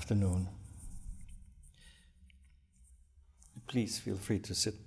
afternoon. 0.00 0.48
Please 3.66 3.98
feel 3.98 4.16
free 4.16 4.38
to 4.38 4.54
sit 4.54 4.78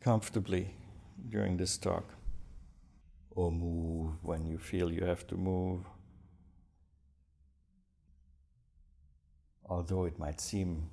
comfortably 0.00 0.74
during 1.28 1.56
this 1.56 1.78
talk 1.78 2.06
or 3.30 3.52
move 3.52 4.10
when 4.22 4.44
you 4.44 4.58
feel 4.58 4.90
you 4.90 5.04
have 5.04 5.24
to 5.28 5.36
move. 5.36 5.82
Although 9.66 10.06
it 10.06 10.18
might 10.18 10.40
seem 10.40 10.90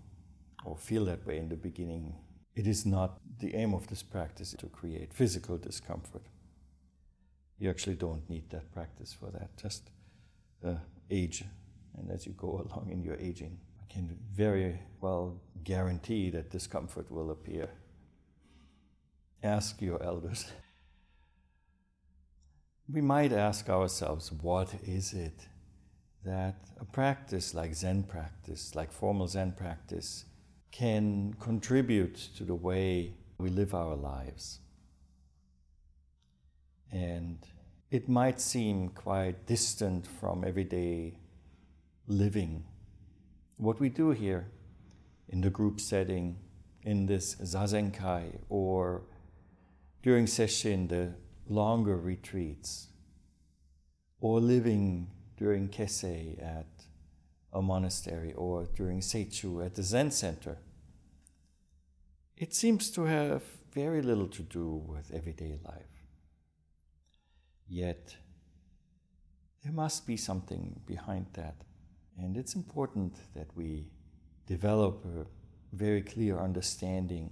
or 0.64 0.78
feel 0.78 1.06
that 1.06 1.26
way 1.26 1.40
in 1.40 1.50
the 1.50 1.56
beginning, 1.56 2.14
it 2.56 2.68
is 2.68 2.86
not 2.86 3.20
the 3.40 3.56
aim 3.56 3.74
of 3.74 3.88
this 3.88 4.04
practice 4.04 4.54
to 4.60 4.68
create 4.68 5.16
physical 5.16 5.58
discomfort. 5.58 6.26
You 7.58 7.72
actually 7.72 7.96
don't 7.96 8.30
need 8.30 8.52
that 8.52 8.72
practice 8.72 9.14
for 9.14 9.32
that. 9.32 9.50
Just 9.58 9.90
uh, 10.64 10.76
age 11.10 11.44
and 11.98 12.12
as 12.12 12.26
you 12.26 12.34
go 12.34 12.66
along 12.70 12.90
in 12.92 13.02
your 13.04 13.16
aging, 13.16 13.58
I 13.82 13.92
can 13.92 14.18
very 14.34 14.80
well 15.02 15.42
guarantee 15.64 16.30
that 16.32 16.52
discomfort 16.52 17.12
will 17.12 17.32
appear. 17.32 17.70
Ask 19.44 19.82
your 19.82 20.02
elders. 20.02 20.52
We 22.92 23.02
might 23.02 23.34
ask 23.34 23.70
ourselves, 23.70 24.32
what 24.32 24.74
is 24.84 25.14
it 25.14 25.48
that 26.24 26.56
a 26.80 26.86
practice 26.86 27.54
like 27.54 27.74
Zen 27.76 28.04
practice, 28.04 28.76
like 28.76 28.92
formal 28.92 29.28
Zen 29.28 29.52
practice, 29.52 30.26
can 30.72 31.34
contribute 31.40 32.16
to 32.38 32.44
the 32.44 32.56
way 32.56 33.14
we 33.38 33.50
live 33.50 33.74
our 33.74 33.96
lives? 33.96 34.60
And 36.92 37.46
it 37.92 38.08
might 38.08 38.40
seem 38.40 38.90
quite 38.90 39.46
distant 39.46 40.08
from 40.08 40.46
everyday 40.46 41.20
living. 42.08 42.64
What 43.58 43.80
we 43.80 43.90
do 43.90 44.12
here 44.12 44.48
in 45.30 45.42
the 45.42 45.50
group 45.50 45.80
setting, 45.80 46.38
in 46.84 47.06
this 47.06 47.36
Zazenkai, 47.36 48.40
or 48.50 49.02
during 50.04 50.26
sesshin, 50.26 50.88
the 50.88 51.14
longer 51.50 51.98
retreats, 51.98 52.88
or 54.22 54.40
living 54.40 55.10
during 55.38 55.68
Kessei 55.68 56.42
at 56.42 56.68
a 57.52 57.62
monastery, 57.62 58.34
or 58.34 58.66
during 58.76 59.02
Seichu 59.02 59.66
at 59.66 59.76
the 59.76 59.84
Zen 59.84 60.12
center, 60.12 60.58
it 62.38 62.54
seems 62.54 62.90
to 62.92 63.04
have 63.04 63.44
very 63.74 64.02
little 64.02 64.28
to 64.28 64.44
do 64.44 64.82
with 64.88 65.12
everyday 65.14 65.60
life. 65.66 66.06
Yet, 67.68 68.16
there 69.64 69.74
must 69.74 70.08
be 70.08 70.16
something 70.16 70.80
behind 70.86 71.28
that. 71.34 71.56
And 72.18 72.36
it's 72.36 72.56
important 72.56 73.16
that 73.36 73.48
we 73.56 73.86
develop 74.48 75.06
a 75.06 75.26
very 75.76 76.02
clear 76.02 76.40
understanding 76.40 77.30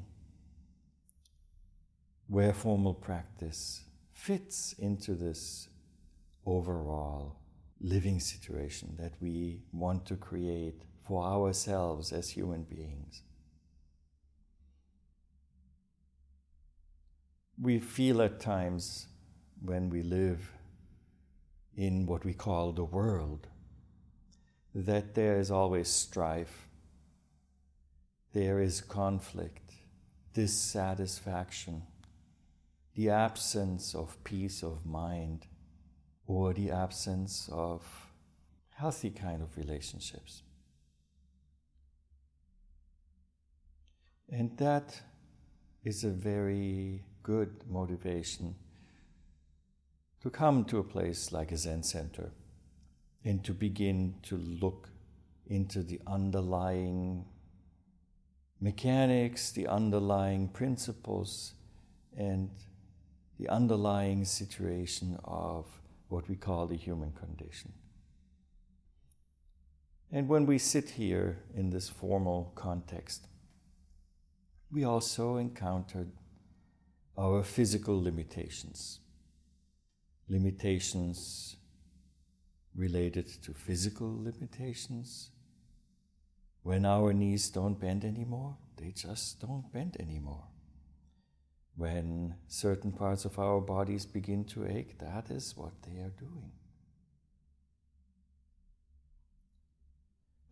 where 2.28 2.54
formal 2.54 2.94
practice 2.94 3.84
fits 4.14 4.74
into 4.78 5.16
this 5.16 5.70
overall 6.46 7.38
living 7.82 8.20
situation 8.20 8.96
that 9.00 9.14
we 9.20 9.62
want 9.72 10.06
to 10.06 10.16
create 10.16 10.84
for 11.08 11.24
ourselves 11.24 12.12
as 12.12 12.30
human 12.30 12.64
beings. 12.64 13.22
We 17.62 17.80
feel 17.80 18.22
at 18.22 18.40
times 18.40 19.08
when 19.62 19.90
we 19.90 20.04
live 20.04 20.52
in 21.76 22.06
what 22.06 22.26
we 22.26 22.34
call 22.34 22.72
the 22.72 22.84
world 22.84 23.48
that 24.76 25.16
there 25.16 25.40
is 25.40 25.50
always 25.50 25.88
strife, 25.88 26.68
there 28.34 28.60
is 28.60 28.82
conflict, 28.82 29.72
dissatisfaction, 30.34 31.84
the 32.94 33.10
absence 33.10 33.96
of 33.96 34.22
peace 34.26 34.62
of 34.62 34.86
mind, 34.86 35.48
or 36.28 36.54
the 36.54 36.72
absence 36.72 37.50
of 37.54 37.84
healthy 38.72 39.12
kind 39.12 39.42
of 39.42 39.56
relationships. 39.56 40.44
And 44.30 44.58
that 44.58 45.00
is 45.86 46.04
a 46.04 46.10
very 46.10 47.06
good 47.24 47.64
motivation 47.70 48.56
to 50.22 50.30
come 50.30 50.66
to 50.66 50.80
a 50.80 50.84
place 50.84 51.32
like 51.32 51.54
a 51.54 51.58
Zen 51.58 51.84
center 51.84 52.32
and 53.26 53.44
to 53.44 53.54
begin 53.54 54.14
to 54.22 54.38
look 54.38 54.88
into 55.48 55.82
the 55.82 56.00
underlying 56.08 57.26
mechanics, 58.62 59.52
the 59.52 59.68
underlying 59.68 60.48
principles, 60.48 61.54
and 62.16 62.50
the 63.40 63.50
underlying 63.50 64.24
situation 64.24 65.20
of 65.26 65.66
what 66.08 66.30
we 66.30 66.36
call 66.36 66.68
the 66.68 66.78
human 66.78 67.12
condition. 67.12 67.74
And 70.12 70.30
when 70.30 70.46
we 70.46 70.60
sit 70.60 70.92
here 70.92 71.40
in 71.56 71.72
this 71.72 71.90
formal 71.90 72.54
context, 72.56 73.28
we 74.72 74.84
also 74.84 75.38
encountered 75.38 76.12
our 77.18 77.44
physical 77.44 78.02
limitations. 78.02 79.00
Limitations 80.30 81.58
related 82.76 83.28
to 83.44 83.54
physical 83.54 84.24
limitations. 84.24 85.30
When 86.64 86.86
our 86.86 87.14
knees 87.14 87.50
don't 87.50 87.80
bend 87.80 88.04
anymore, 88.04 88.58
they 88.78 88.92
just 88.92 89.40
don't 89.40 89.72
bend 89.72 89.98
anymore. 90.00 90.48
When 91.78 92.36
certain 92.48 92.92
parts 92.92 93.26
of 93.26 93.38
our 93.38 93.62
bodies 93.62 94.06
begin 94.06 94.46
to 94.46 94.66
ache, 94.66 94.98
that 95.00 95.30
is 95.30 95.56
what 95.56 95.74
they 95.84 96.00
are 96.02 96.14
doing. 96.18 96.52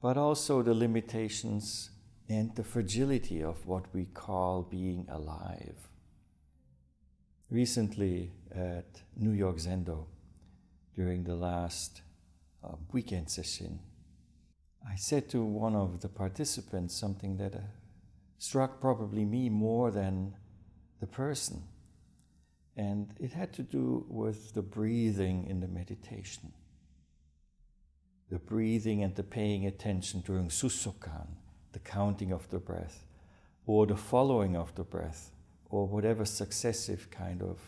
But 0.01 0.17
also 0.17 0.61
the 0.61 0.73
limitations 0.73 1.89
and 2.27 2.53
the 2.55 2.63
fragility 2.63 3.41
of 3.41 3.65
what 3.65 3.85
we 3.93 4.05
call 4.05 4.63
being 4.63 5.07
alive. 5.09 5.77
Recently 7.49 8.31
at 8.53 9.01
New 9.15 9.31
York 9.31 9.57
Zendo, 9.57 10.07
during 10.95 11.23
the 11.23 11.35
last 11.35 12.01
uh, 12.63 12.75
weekend 12.91 13.29
session, 13.29 13.79
I 14.87 14.95
said 14.95 15.29
to 15.29 15.43
one 15.43 15.75
of 15.75 16.01
the 16.01 16.09
participants 16.09 16.95
something 16.95 17.37
that 17.37 17.55
uh, 17.55 17.59
struck 18.37 18.79
probably 18.81 19.25
me 19.25 19.49
more 19.49 19.91
than 19.91 20.35
the 20.99 21.07
person. 21.07 21.63
And 22.75 23.13
it 23.19 23.33
had 23.33 23.53
to 23.53 23.63
do 23.63 24.05
with 24.09 24.53
the 24.53 24.61
breathing 24.61 25.47
in 25.47 25.59
the 25.59 25.67
meditation. 25.67 26.53
The 28.29 28.39
breathing 28.39 29.03
and 29.03 29.15
the 29.15 29.23
paying 29.23 29.65
attention 29.67 30.21
during 30.21 30.49
Susokan, 30.49 31.27
the 31.71 31.79
counting 31.79 32.31
of 32.31 32.49
the 32.49 32.59
breath, 32.59 33.05
or 33.65 33.85
the 33.85 33.95
following 33.95 34.55
of 34.55 34.73
the 34.75 34.83
breath, 34.83 35.31
or 35.69 35.87
whatever 35.87 36.25
successive 36.25 37.09
kind 37.11 37.41
of 37.41 37.59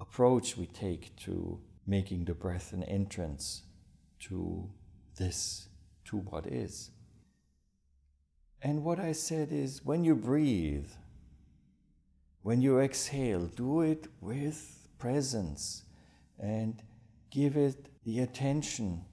approach 0.00 0.56
we 0.56 0.66
take 0.66 1.14
to 1.16 1.60
making 1.86 2.24
the 2.24 2.34
breath 2.34 2.72
an 2.72 2.82
entrance 2.84 3.63
to 4.28 4.68
this, 5.18 5.68
to 6.06 6.18
what 6.18 6.46
is. 6.46 6.90
And 8.62 8.82
what 8.82 8.98
I 8.98 9.12
said 9.12 9.52
is 9.52 9.84
when 9.84 10.04
you 10.04 10.14
breathe, 10.14 10.88
when 12.42 12.62
you 12.62 12.80
exhale, 12.80 13.46
do 13.46 13.82
it 13.82 14.06
with 14.20 14.88
presence 14.98 15.82
and 16.38 16.82
give 17.30 17.56
it 17.56 17.90
the 18.04 18.20
attention 18.20 19.04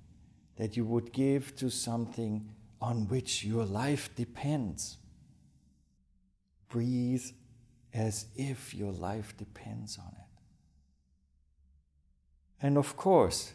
that 0.57 0.77
you 0.77 0.85
would 0.85 1.11
give 1.11 1.55
to 1.57 1.69
something 1.69 2.49
on 2.79 3.07
which 3.07 3.43
your 3.43 3.65
life 3.65 4.09
depends. 4.15 4.97
Breathe 6.69 7.25
as 7.93 8.27
if 8.35 8.73
your 8.73 8.91
life 8.91 9.35
depends 9.37 9.97
on 9.97 10.07
it. 10.07 10.31
And 12.61 12.77
of 12.77 12.95
course, 12.95 13.53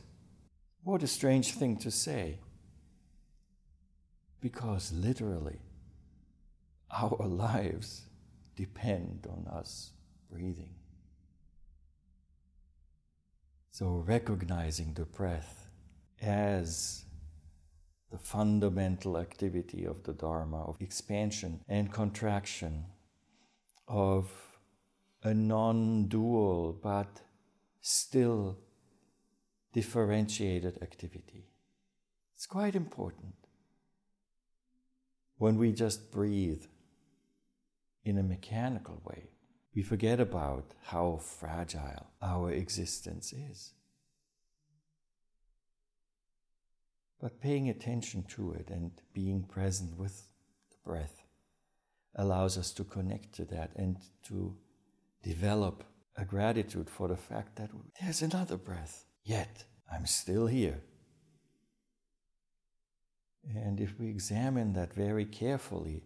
what 0.86 1.02
a 1.02 1.06
strange 1.08 1.50
thing 1.50 1.76
to 1.76 1.90
say. 1.90 2.38
Because 4.40 4.92
literally, 4.92 5.58
our 6.92 7.26
lives 7.26 8.02
depend 8.54 9.26
on 9.28 9.52
us 9.52 9.90
breathing. 10.30 10.76
So, 13.72 14.04
recognizing 14.06 14.94
the 14.94 15.06
breath 15.06 15.68
as 16.22 17.04
the 18.12 18.18
fundamental 18.18 19.18
activity 19.18 19.84
of 19.84 20.04
the 20.04 20.12
Dharma, 20.12 20.62
of 20.62 20.80
expansion 20.80 21.62
and 21.68 21.92
contraction, 21.92 22.84
of 23.88 24.30
a 25.24 25.34
non 25.34 26.06
dual 26.06 26.78
but 26.80 27.22
still 27.80 28.58
differentiated 29.76 30.74
activity. 30.82 31.44
It's 32.34 32.46
quite 32.46 32.74
important. 32.74 33.34
when 35.38 35.58
we 35.58 35.70
just 35.70 36.10
breathe 36.10 36.64
in 38.04 38.18
a 38.18 38.22
mechanical 38.22 39.02
way, 39.04 39.24
we 39.74 39.82
forget 39.82 40.18
about 40.18 40.72
how 40.84 41.18
fragile 41.18 42.06
our 42.22 42.50
existence 42.50 43.32
is. 43.32 43.74
But 47.20 47.40
paying 47.40 47.68
attention 47.68 48.24
to 48.36 48.52
it 48.52 48.70
and 48.70 48.92
being 49.12 49.42
present 49.42 49.98
with 49.98 50.28
the 50.70 50.78
breath 50.84 51.22
allows 52.14 52.56
us 52.56 52.72
to 52.72 52.84
connect 52.84 53.34
to 53.34 53.44
that 53.46 53.70
and 53.76 53.98
to 54.28 54.56
develop 55.22 55.84
a 56.16 56.24
gratitude 56.24 56.88
for 56.88 57.08
the 57.08 57.16
fact 57.30 57.56
that 57.56 57.70
there's 58.00 58.22
another 58.22 58.56
breath, 58.56 59.05
yet 59.26 59.64
I'm 59.92 60.06
still 60.06 60.46
here. 60.46 60.80
And 63.54 63.80
if 63.80 63.98
we 63.98 64.08
examine 64.08 64.72
that 64.72 64.94
very 64.94 65.24
carefully, 65.24 66.02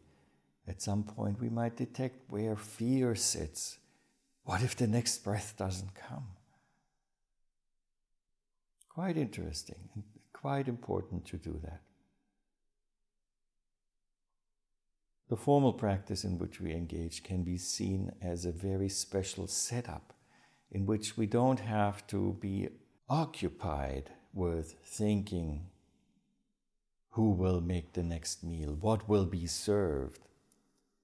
at 0.66 0.82
some 0.82 1.04
point 1.04 1.40
we 1.40 1.48
might 1.48 1.76
detect 1.76 2.30
where 2.30 2.56
fear 2.56 3.14
sits. 3.14 3.78
What 4.44 4.62
if 4.62 4.76
the 4.76 4.86
next 4.86 5.22
breath 5.24 5.54
doesn't 5.56 5.94
come? 5.94 6.26
Quite 8.88 9.16
interesting 9.16 9.88
and 9.94 10.02
quite 10.32 10.68
important 10.68 11.26
to 11.26 11.36
do 11.36 11.58
that. 11.62 11.82
The 15.28 15.36
formal 15.36 15.72
practice 15.72 16.24
in 16.24 16.38
which 16.38 16.60
we 16.60 16.72
engage 16.72 17.22
can 17.22 17.44
be 17.44 17.56
seen 17.56 18.10
as 18.20 18.44
a 18.44 18.50
very 18.50 18.88
special 18.88 19.46
setup 19.46 20.12
in 20.72 20.86
which 20.86 21.16
we 21.16 21.26
don't 21.26 21.60
have 21.60 22.04
to 22.08 22.36
be 22.40 22.68
occupied 23.10 24.08
with 24.32 24.76
thinking 24.84 25.66
who 27.10 27.32
will 27.32 27.60
make 27.60 27.92
the 27.92 28.02
next 28.04 28.44
meal, 28.44 28.78
what 28.80 29.08
will 29.08 29.26
be 29.26 29.46
served. 29.46 30.20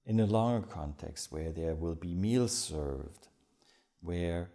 In 0.07 0.21
a 0.21 0.27
longer 0.27 0.65
context, 0.65 1.33
where 1.33 1.51
there 1.51 1.75
will 1.75 1.97
be 1.97 2.15
meals 2.15 2.57
served, 2.57 3.27
where 4.01 4.51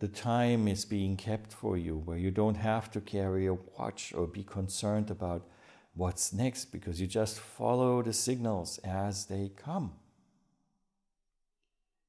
the 0.00 0.08
time 0.08 0.66
is 0.66 0.84
being 0.84 1.16
kept 1.16 1.52
for 1.52 1.76
you, 1.76 1.96
where 1.96 2.18
you 2.18 2.32
don't 2.32 2.56
have 2.56 2.90
to 2.90 3.00
carry 3.00 3.46
a 3.46 3.54
watch 3.54 4.12
or 4.12 4.26
be 4.26 4.42
concerned 4.42 5.08
about 5.08 5.46
what's 5.94 6.32
next 6.32 6.66
because 6.66 7.00
you 7.00 7.06
just 7.06 7.38
follow 7.38 8.02
the 8.02 8.12
signals 8.12 8.78
as 8.78 9.26
they 9.26 9.52
come. 9.54 9.92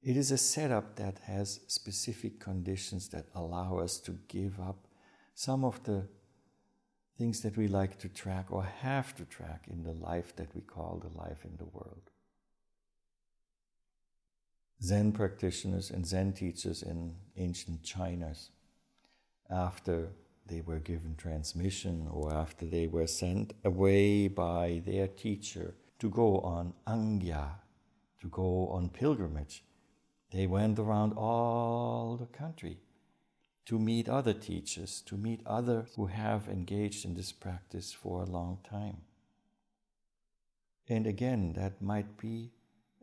It 0.01 0.16
is 0.16 0.31
a 0.31 0.38
setup 0.38 0.96
that 0.96 1.19
has 1.25 1.60
specific 1.68 2.40
conditions 2.40 3.10
that 3.10 3.28
allow 3.36 3.80
us 3.80 4.00
to 4.00 4.18
give 4.28 4.60
up 4.60 4.88
some 5.36 5.66
of 5.66 5.84
the 5.84 6.07
things 7.18 7.42
that 7.42 7.57
we 7.57 7.68
like 7.68 8.00
to 8.00 8.07
track 8.07 8.46
or 8.50 8.63
have 8.63 9.13
to 9.18 9.25
track 9.25 9.66
in 9.69 9.84
the 9.84 9.92
life 9.92 10.34
that 10.38 10.56
we 10.56 10.62
call 10.62 11.01
the 11.04 11.18
life 11.18 11.44
in 11.44 11.57
the 11.57 11.66
world. 11.66 12.10
Zen 14.81 15.12
practitioners 15.12 15.92
and 15.92 16.07
Zen 16.07 16.31
teachers 16.31 16.81
in 16.81 17.16
ancient 17.36 17.84
China, 17.84 18.34
after 19.50 20.10
they 20.45 20.62
were 20.62 20.80
given 20.80 21.16
transmission 21.18 22.07
or 22.10 22.34
after 22.34 22.66
they 22.66 22.88
were 22.88 23.07
sent 23.07 23.54
away 23.66 24.30
by 24.30 24.81
their 24.86 25.07
teacher 25.07 25.75
to 26.00 26.10
go 26.10 26.40
on 26.40 26.74
Angya, 26.88 27.50
to 28.22 28.28
go 28.30 28.68
on 28.69 28.90
pilgrimage, 28.90 29.63
they 30.31 30.48
went 30.48 30.78
around 30.78 31.14
all 31.14 32.18
the 32.18 32.38
country 32.38 32.78
to 33.66 33.80
meet 33.80 34.10
other 34.10 34.34
teachers, 34.34 35.02
to 35.06 35.16
meet 35.16 35.42
others 35.46 35.90
who 35.96 36.08
have 36.08 36.48
engaged 36.48 37.06
in 37.06 37.14
this 37.14 37.31
practice 37.31 37.94
for 37.94 38.22
a 38.22 38.26
long 38.26 38.60
time. 38.68 39.02
And 40.88 41.06
again, 41.06 41.54
that 41.54 41.81
might 41.81 42.18
be 42.18 42.52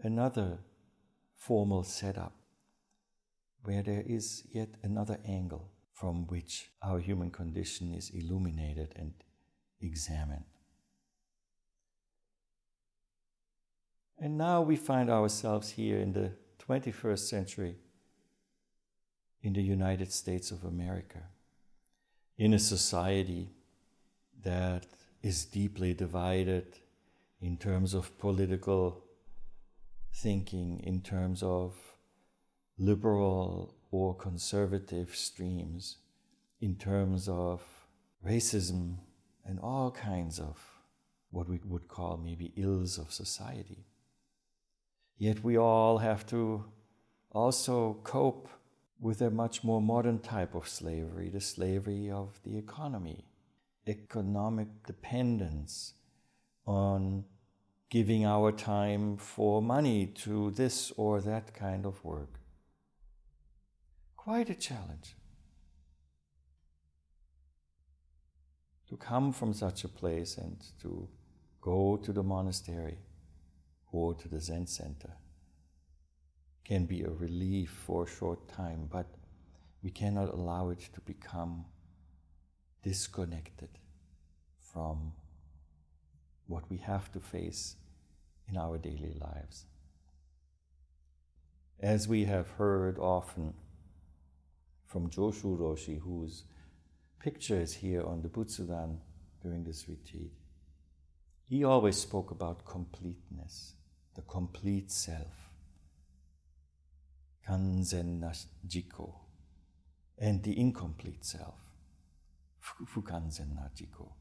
another 0.02 0.58
formal 1.36 1.84
setup 1.84 2.32
where 3.62 3.82
there 3.82 4.02
is 4.06 4.44
yet 4.52 4.70
another 4.82 5.18
angle 5.26 5.70
from 5.92 6.26
which 6.26 6.70
our 6.82 6.98
human 6.98 7.30
condition 7.30 7.94
is 7.94 8.10
illuminated 8.10 8.92
and 8.96 9.12
examined. 9.80 10.44
And 14.18 14.36
now 14.38 14.62
we 14.62 14.76
find 14.76 15.10
ourselves 15.10 15.70
here 15.70 15.98
in 15.98 16.12
the 16.12 16.32
21st 16.68 17.28
century 17.28 17.76
in 19.42 19.52
the 19.52 19.62
United 19.62 20.12
States 20.12 20.50
of 20.50 20.64
America, 20.64 21.22
in 22.38 22.52
a 22.52 22.58
society 22.58 23.50
that 24.42 24.86
is 25.22 25.44
deeply 25.44 25.94
divided 25.94 26.78
in 27.40 27.56
terms 27.56 27.94
of 27.94 28.18
political 28.18 29.04
thinking, 30.12 30.80
in 30.80 31.00
terms 31.00 31.42
of 31.42 31.74
liberal 32.78 33.74
or 33.90 34.14
conservative 34.14 35.14
streams, 35.14 35.98
in 36.60 36.74
terms 36.74 37.28
of 37.28 37.62
racism 38.26 38.96
and 39.44 39.60
all 39.60 39.90
kinds 39.90 40.40
of 40.40 40.58
what 41.30 41.48
we 41.48 41.60
would 41.64 41.86
call 41.86 42.16
maybe 42.16 42.52
ills 42.56 42.98
of 42.98 43.12
society. 43.12 43.84
Yet 45.18 45.42
we 45.42 45.56
all 45.56 45.98
have 45.98 46.26
to 46.26 46.64
also 47.30 47.94
cope 48.04 48.48
with 49.00 49.20
a 49.22 49.30
much 49.30 49.64
more 49.64 49.80
modern 49.80 50.18
type 50.18 50.54
of 50.54 50.68
slavery, 50.68 51.28
the 51.30 51.40
slavery 51.40 52.10
of 52.10 52.40
the 52.44 52.56
economy, 52.56 53.24
economic 53.86 54.68
dependence 54.86 55.94
on 56.66 57.24
giving 57.88 58.26
our 58.26 58.52
time 58.52 59.16
for 59.16 59.62
money 59.62 60.06
to 60.06 60.50
this 60.50 60.92
or 60.96 61.20
that 61.20 61.54
kind 61.54 61.86
of 61.86 62.04
work. 62.04 62.40
Quite 64.16 64.50
a 64.50 64.54
challenge. 64.54 65.14
To 68.88 68.96
come 68.96 69.32
from 69.32 69.52
such 69.52 69.84
a 69.84 69.88
place 69.88 70.36
and 70.36 70.62
to 70.82 71.08
go 71.60 71.96
to 71.96 72.12
the 72.12 72.22
monastery 72.22 72.98
or 73.92 74.14
to 74.14 74.28
the 74.28 74.40
Zen 74.40 74.66
center 74.66 75.12
can 76.64 76.86
be 76.86 77.02
a 77.02 77.10
relief 77.10 77.70
for 77.70 78.04
a 78.04 78.08
short 78.08 78.48
time, 78.48 78.88
but 78.90 79.06
we 79.82 79.90
cannot 79.90 80.34
allow 80.34 80.70
it 80.70 80.80
to 80.94 81.00
become 81.02 81.64
disconnected 82.82 83.68
from 84.58 85.12
what 86.46 86.68
we 86.68 86.76
have 86.78 87.10
to 87.12 87.20
face 87.20 87.76
in 88.48 88.56
our 88.56 88.78
daily 88.78 89.14
lives. 89.20 89.66
As 91.80 92.08
we 92.08 92.24
have 92.24 92.48
heard 92.50 92.98
often 92.98 93.54
from 94.86 95.10
Joshu 95.10 95.58
Roshi, 95.58 96.00
whose 96.00 96.44
picture 97.20 97.60
is 97.60 97.74
here 97.74 98.02
on 98.02 98.22
the 98.22 98.28
Butsudan 98.28 98.98
during 99.42 99.64
this 99.64 99.88
retreat, 99.88 100.32
he 101.48 101.64
always 101.64 101.96
spoke 101.96 102.30
about 102.30 102.64
completeness, 102.64 103.74
the 104.14 104.22
complete 104.22 104.90
self 104.90 105.46
kanzen 107.46 108.20
jiko, 108.66 109.14
and 110.18 110.42
the 110.42 110.58
incomplete 110.58 111.24
self, 111.24 111.60
fukanzen 112.60 113.56
jiko. 113.76 114.12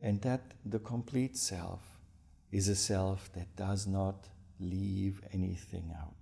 And 0.00 0.22
that 0.22 0.54
the 0.64 0.78
complete 0.78 1.36
self 1.36 1.82
is 2.52 2.68
a 2.68 2.76
self 2.76 3.32
that 3.32 3.56
does 3.56 3.86
not 3.86 4.28
leave 4.60 5.20
anything 5.32 5.92
out. 5.98 6.14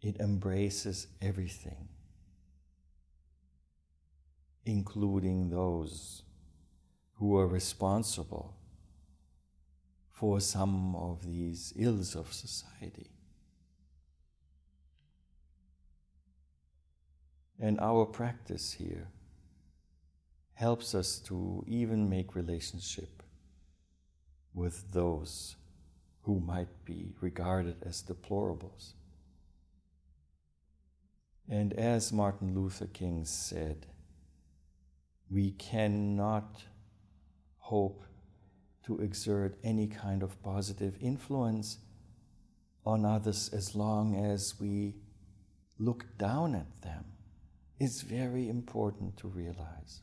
It 0.00 0.16
embraces 0.20 1.08
everything, 1.20 1.88
including 4.68 5.48
those 5.48 6.24
who 7.14 7.34
are 7.38 7.48
responsible 7.48 8.54
for 10.12 10.40
some 10.40 10.94
of 10.94 11.24
these 11.24 11.72
ills 11.74 12.14
of 12.14 12.34
society. 12.34 13.10
And 17.58 17.80
our 17.80 18.04
practice 18.04 18.72
here 18.72 19.08
helps 20.52 20.94
us 20.94 21.18
to 21.20 21.64
even 21.66 22.10
make 22.10 22.34
relationship 22.34 23.22
with 24.52 24.92
those 24.92 25.56
who 26.24 26.40
might 26.40 26.84
be 26.84 27.14
regarded 27.22 27.76
as 27.86 28.02
deplorables. 28.02 28.92
And 31.48 31.72
as 31.72 32.12
Martin 32.12 32.54
Luther 32.54 32.86
King 32.86 33.24
said, 33.24 33.86
we 35.30 35.52
cannot 35.52 36.62
hope 37.58 38.02
to 38.84 38.98
exert 39.00 39.58
any 39.62 39.86
kind 39.86 40.22
of 40.22 40.42
positive 40.42 40.96
influence 41.00 41.78
on 42.86 43.04
others 43.04 43.50
as 43.52 43.74
long 43.74 44.16
as 44.16 44.54
we 44.58 44.94
look 45.78 46.06
down 46.16 46.54
at 46.54 46.82
them. 46.82 47.04
It's 47.78 48.00
very 48.00 48.48
important 48.48 49.16
to 49.18 49.28
realize. 49.28 50.00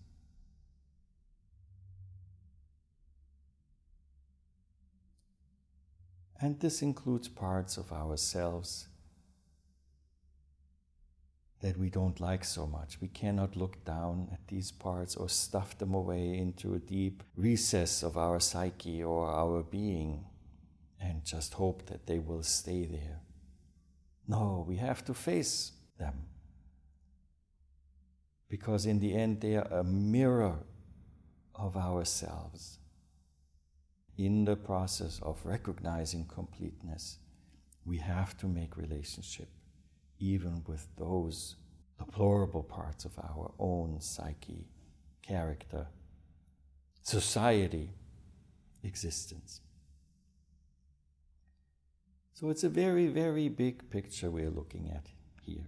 And 6.39 6.59
this 6.59 6.81
includes 6.81 7.27
parts 7.27 7.77
of 7.77 7.91
ourselves 7.91 8.87
that 11.65 11.79
we 11.79 11.89
don't 11.89 12.19
like 12.19 12.45
so 12.45 12.67
much. 12.67 13.01
We 13.01 13.07
cannot 13.07 13.55
look 13.55 13.83
down 13.83 14.27
at 14.31 14.47
these 14.49 14.71
parts 14.71 15.15
or 15.15 15.27
stuff 15.27 15.75
them 15.79 15.95
away 15.95 16.37
into 16.37 16.75
a 16.75 16.79
deep 16.79 17.23
recess 17.35 18.03
of 18.03 18.17
our 18.17 18.39
psyche 18.39 19.01
or 19.01 19.31
our 19.31 19.63
being 19.63 20.25
and 21.01 21.25
just 21.25 21.55
hope 21.55 21.87
that 21.87 22.05
they 22.05 22.19
will 22.19 22.43
stay 22.43 22.85
there. 22.85 23.21
No, 24.27 24.63
we 24.67 24.75
have 24.75 25.03
to 25.05 25.15
face 25.15 25.71
them. 25.97 26.27
Because 28.47 28.85
in 28.85 28.99
the 28.99 29.15
end, 29.15 29.41
they 29.41 29.55
are 29.55 29.79
a 29.79 29.83
mirror 29.83 30.59
of 31.55 31.75
ourselves. 31.75 32.77
In 34.19 34.45
the 34.45 34.55
process 34.55 35.19
of 35.23 35.43
recognizing 35.43 36.25
completeness, 36.27 37.17
we 37.83 37.97
have 37.97 38.37
to 38.37 38.45
make 38.45 38.77
relationship 38.77 39.54
even 40.19 40.63
with 40.67 40.87
those 40.97 41.55
deplorable 41.97 42.63
parts 42.63 43.05
of 43.05 43.17
our 43.19 43.51
own 43.59 43.99
psyche, 43.99 44.67
character, 45.21 45.87
society, 47.01 47.89
existence. 48.83 49.61
So 52.33 52.49
it's 52.49 52.63
a 52.63 52.69
very, 52.69 53.07
very 53.07 53.47
big 53.49 53.89
picture 53.89 54.29
we're 54.29 54.49
looking 54.49 54.91
at 54.93 55.07
here. 55.41 55.67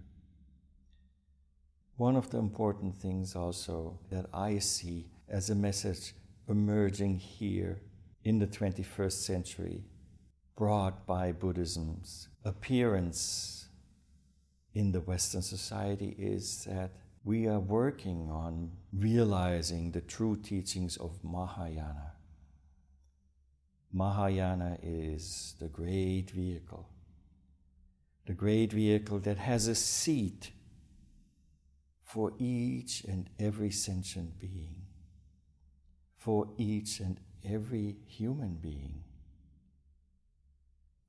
One 1.96 2.14
of 2.14 2.30
the 2.30 2.38
important 2.38 2.94
things 3.00 3.34
also 3.34 3.98
that 4.10 4.26
I 4.32 4.58
see 4.58 5.06
as 5.28 5.50
a 5.50 5.54
message 5.54 6.14
emerging 6.48 7.18
here 7.18 7.80
in 8.24 8.38
the 8.38 8.46
21st 8.46 9.12
century, 9.12 9.84
brought 10.56 11.06
by 11.06 11.32
Buddhism's 11.32 12.28
appearance 12.44 13.67
in 14.74 14.92
the 14.92 15.00
Western 15.00 15.42
society, 15.42 16.14
is 16.18 16.64
that 16.64 16.92
we 17.24 17.46
are 17.46 17.60
working 17.60 18.30
on 18.30 18.70
realizing 18.92 19.90
the 19.90 20.00
true 20.00 20.36
teachings 20.36 20.96
of 20.96 21.22
Mahayana. 21.22 22.12
Mahayana 23.92 24.78
is 24.82 25.54
the 25.58 25.68
great 25.68 26.30
vehicle, 26.30 26.88
the 28.26 28.34
great 28.34 28.72
vehicle 28.72 29.18
that 29.20 29.38
has 29.38 29.66
a 29.66 29.74
seat 29.74 30.52
for 32.04 32.32
each 32.38 33.04
and 33.04 33.28
every 33.38 33.70
sentient 33.70 34.38
being, 34.38 34.76
for 36.16 36.48
each 36.56 37.00
and 37.00 37.20
every 37.44 37.96
human 38.06 38.54
being. 38.54 39.04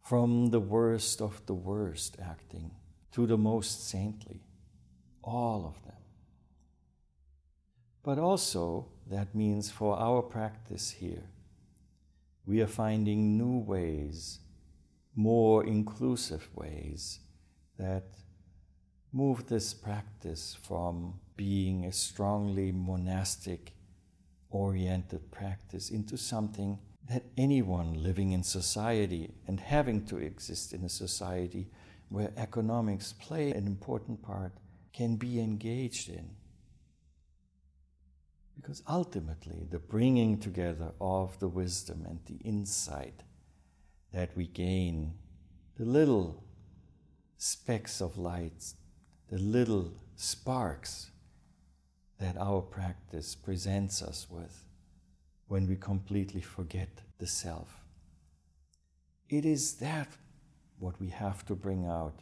From 0.02 0.48
the 0.48 0.60
worst 0.60 1.22
of 1.22 1.46
the 1.46 1.54
worst 1.54 2.18
acting 2.22 2.72
to 3.12 3.26
the 3.26 3.38
most 3.38 3.90
saintly, 3.90 4.42
all 5.24 5.66
of 5.66 5.84
them. 5.84 5.96
But 8.04 8.20
also, 8.20 8.88
that 9.10 9.36
means 9.36 9.70
for 9.70 9.98
our 9.98 10.22
practice 10.22 10.92
here, 10.92 11.24
we 12.46 12.62
are 12.62 12.68
finding 12.68 13.38
new 13.38 13.60
ways, 13.60 14.40
more 15.16 15.66
inclusive 15.66 16.50
ways 16.56 17.20
that 17.78 18.06
move 19.12 19.48
this 19.48 19.74
practice 19.74 20.58
from 20.62 21.20
being 21.36 21.86
a 21.86 21.92
strongly 21.92 22.72
monastic 22.72 23.74
oriented 24.52 25.32
practice 25.32 25.90
into 25.90 26.18
something 26.18 26.80
that 27.10 27.24
anyone 27.38 28.04
living 28.04 28.32
in 28.32 28.44
society 28.44 29.32
and 29.48 29.60
having 29.60 30.06
to 30.06 30.18
exist 30.18 30.74
in 30.74 30.84
a 30.84 30.90
society 30.90 31.68
where 32.10 32.32
economics 32.38 33.14
play 33.14 33.52
an 33.52 33.68
important 33.68 34.22
part 34.22 34.52
can 34.94 35.16
be 35.16 35.40
engaged 35.40 36.10
in. 36.10 36.32
Because 38.56 38.84
ultimately, 38.90 39.68
the 39.70 39.80
bringing 39.80 40.38
together 40.40 40.92
of 41.00 41.40
the 41.40 41.48
wisdom 41.48 42.06
and 42.08 42.20
the 42.26 42.44
insight 42.48 43.24
that 44.12 44.36
we 44.36 44.48
gain, 44.48 45.14
the 45.78 45.86
little 45.86 46.44
specks 47.38 48.02
of 48.02 48.18
light, 48.18 48.74
the 49.30 49.38
little 49.38 49.94
sparks 50.16 51.12
that 52.20 52.36
our 52.38 52.62
practice 52.62 53.34
presents 53.36 54.02
us 54.02 54.28
with 54.30 54.66
when 55.48 55.68
we 55.68 55.76
completely 55.76 56.42
forget 56.42 56.90
the 57.18 57.28
self. 57.28 57.86
It 59.30 59.46
is 59.46 59.76
that 59.76 60.18
what 60.80 61.00
we 61.00 61.10
have 61.10 61.46
to 61.46 61.56
bring 61.56 61.86
out 61.86 62.20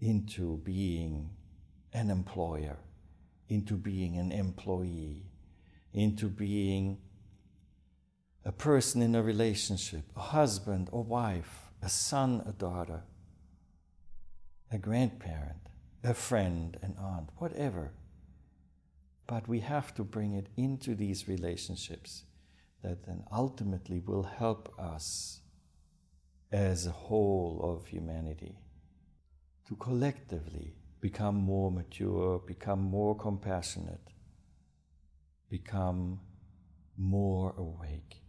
into 0.00 0.58
being 0.58 1.30
an 1.92 2.10
employer 2.10 2.78
into 3.48 3.74
being 3.74 4.18
an 4.18 4.32
employee, 4.32 5.22
into 5.92 6.28
being 6.28 6.98
a 8.44 8.52
person 8.52 9.02
in 9.02 9.14
a 9.14 9.22
relationship, 9.22 10.04
a 10.16 10.20
husband 10.20 10.88
or 10.92 11.02
wife, 11.02 11.70
a 11.82 11.88
son, 11.88 12.42
a 12.46 12.52
daughter, 12.52 13.02
a 14.70 14.78
grandparent, 14.78 15.68
a 16.02 16.14
friend, 16.14 16.76
an 16.82 16.94
aunt, 16.98 17.28
whatever. 17.38 17.92
But 19.26 19.48
we 19.48 19.60
have 19.60 19.94
to 19.94 20.04
bring 20.04 20.34
it 20.34 20.48
into 20.56 20.94
these 20.94 21.28
relationships 21.28 22.24
that 22.82 23.06
then 23.06 23.24
ultimately 23.32 24.00
will 24.00 24.22
help 24.22 24.72
us 24.78 25.40
as 26.52 26.86
a 26.86 26.90
whole 26.90 27.60
of 27.62 27.86
humanity 27.86 28.56
to 29.68 29.74
collectively 29.76 30.74
become 31.00 31.34
more 31.34 31.70
mature, 31.70 32.38
become 32.38 32.80
more 32.80 33.16
compassionate, 33.16 34.12
become 35.50 36.20
more 36.96 37.54
awake. 37.58 38.22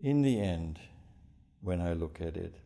In 0.00 0.22
the 0.22 0.40
end, 0.40 0.80
when 1.60 1.80
I 1.80 1.92
look 1.92 2.20
at 2.20 2.36
it, 2.36 2.56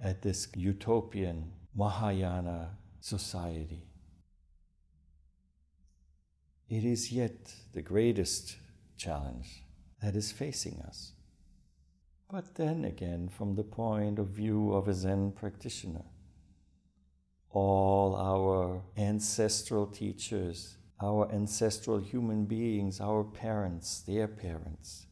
at 0.00 0.22
this 0.22 0.48
utopian 0.54 1.52
Mahayana 1.74 2.76
society, 3.00 3.84
it 6.68 6.84
is 6.84 7.10
yet 7.10 7.54
the 7.72 7.82
greatest 7.82 8.56
challenge 8.96 9.64
that 10.02 10.14
is 10.14 10.30
facing 10.30 10.82
us. 10.86 11.12
But 12.30 12.54
then 12.56 12.84
again, 12.84 13.28
from 13.28 13.54
the 13.54 13.64
point 13.64 14.18
of 14.18 14.28
view 14.28 14.72
of 14.74 14.86
a 14.86 14.94
Zen 14.94 15.32
practitioner, 15.32 16.04
all 17.50 18.14
our 18.14 18.82
ancestral 18.98 19.86
teachers, 19.86 20.76
our 21.00 21.30
ancestral 21.32 21.98
human 21.98 22.44
beings, 22.44 23.00
our 23.00 23.24
parents, 23.24 24.00
their 24.00 24.28
parents, 24.28 25.06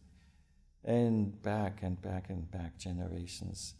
and 0.84 1.40
back 1.42 1.82
and 1.82 2.00
back 2.02 2.28
and 2.28 2.50
back 2.50 2.78
generations, 2.78 3.74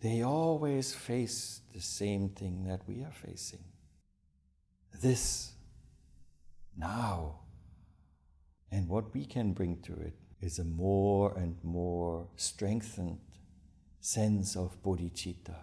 they 0.00 0.22
always 0.22 0.92
face 0.94 1.62
the 1.72 1.80
same 1.80 2.28
thing 2.28 2.64
that 2.64 2.82
we 2.86 3.02
are 3.02 3.12
facing. 3.12 3.64
This 5.00 5.52
now. 6.76 7.40
And 8.70 8.88
what 8.88 9.12
we 9.14 9.24
can 9.24 9.52
bring 9.52 9.80
to 9.82 9.92
it 9.94 10.14
is 10.40 10.58
a 10.58 10.64
more 10.64 11.36
and 11.36 11.56
more 11.62 12.28
strengthened 12.36 13.18
sense 14.00 14.56
of 14.56 14.82
bodhicitta, 14.82 15.56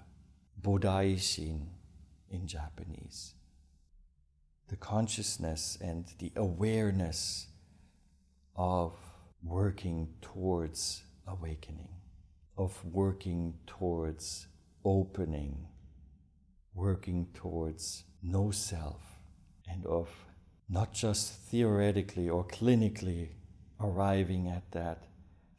bodaishin 0.61 1.67
in 2.29 2.47
Japanese. 2.47 3.33
The 4.69 4.75
consciousness 4.75 5.77
and 5.81 6.05
the 6.19 6.31
awareness 6.35 7.47
of 8.55 8.93
working 9.43 10.09
towards 10.21 11.03
awakening, 11.27 11.89
of 12.57 12.83
working 12.85 13.55
towards 13.65 14.47
opening, 14.83 15.67
working 16.73 17.27
towards 17.33 18.03
no 18.21 18.51
self, 18.51 19.01
and 19.67 19.85
of 19.85 20.09
not 20.69 20.93
just 20.93 21.33
theoretically 21.33 22.29
or 22.29 22.45
clinically 22.45 23.29
arriving 23.79 24.47
at 24.47 24.71
that 24.71 25.03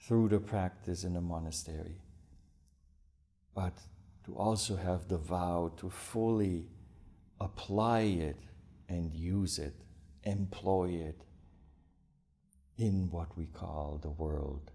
through 0.00 0.28
the 0.28 0.40
practice 0.40 1.04
in 1.04 1.14
the 1.14 1.20
monastery, 1.20 2.00
but 3.54 3.78
to 4.24 4.34
also 4.36 4.76
have 4.76 5.08
the 5.08 5.18
vow 5.18 5.72
to 5.76 5.88
fully 5.90 6.66
apply 7.40 8.00
it 8.00 8.36
and 8.88 9.14
use 9.14 9.58
it, 9.58 9.74
employ 10.24 10.88
it 10.90 11.22
in 12.76 13.10
what 13.10 13.36
we 13.36 13.46
call 13.46 13.98
the 14.00 14.10
world 14.10 14.70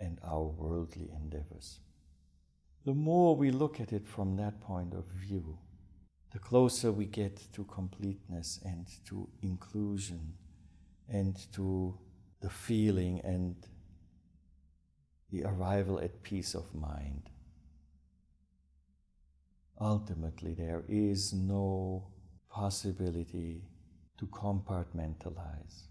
and 0.00 0.18
our 0.24 0.44
worldly 0.44 1.10
endeavors. 1.14 1.80
The 2.84 2.94
more 2.94 3.36
we 3.36 3.50
look 3.50 3.80
at 3.80 3.92
it 3.92 4.06
from 4.06 4.36
that 4.36 4.60
point 4.60 4.92
of 4.92 5.04
view, 5.06 5.58
the 6.32 6.38
closer 6.38 6.92
we 6.92 7.06
get 7.06 7.52
to 7.52 7.64
completeness 7.64 8.60
and 8.64 8.86
to 9.08 9.28
inclusion 9.40 10.34
and 11.08 11.36
to 11.52 11.98
the 12.40 12.50
feeling 12.50 13.20
and 13.24 13.54
the 15.30 15.44
arrival 15.44 15.98
at 15.98 16.22
peace 16.22 16.54
of 16.54 16.74
mind. 16.74 17.30
Ultimately, 19.80 20.54
there 20.54 20.84
is 20.88 21.32
no 21.32 22.06
possibility 22.48 23.64
to 24.18 24.26
compartmentalize. 24.26 25.88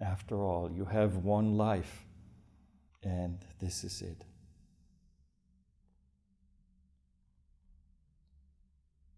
After 0.00 0.36
all, 0.36 0.72
you 0.72 0.86
have 0.86 1.18
one 1.18 1.56
life, 1.56 2.04
and 3.02 3.38
this 3.60 3.84
is 3.84 4.02
it. 4.02 4.24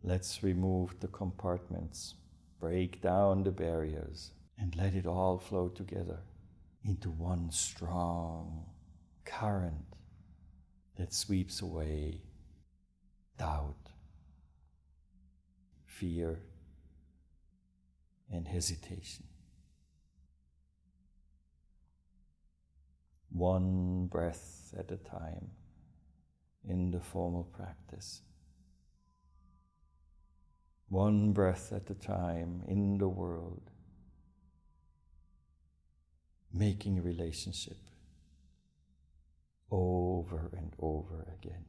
Let's 0.06 0.42
remove 0.42 1.00
the 1.00 1.08
compartments, 1.08 2.16
break 2.61 3.00
down 3.00 3.42
the 3.42 3.50
barriers, 3.50 4.32
and 4.58 4.76
let 4.76 4.94
it 4.94 5.06
all 5.06 5.38
flow 5.38 5.68
together 5.68 6.18
into 6.84 7.11
one 7.11 7.50
strong 7.50 8.66
current 9.25 9.96
that 10.99 11.14
sweeps 11.14 11.62
away 11.62 12.20
doubt, 13.38 13.88
fear, 15.87 16.38
and 18.30 18.46
hesitation. 18.46 19.25
One 23.30 24.06
breath 24.08 24.75
at 24.78 24.90
a 24.90 24.99
time 24.99 25.50
in 26.68 26.90
the 26.90 27.00
formal 27.00 27.44
practice. 27.44 28.20
One 30.95 31.33
breath 31.33 31.73
at 31.73 31.91
a 31.91 31.95
time 31.95 32.63
in 32.69 32.99
the 32.99 33.09
world, 33.09 33.69
making 36.53 37.01
a 37.01 37.03
relationship 37.03 37.79
over 39.73 40.53
and 40.57 40.73
over 40.79 41.27
again. 41.37 41.65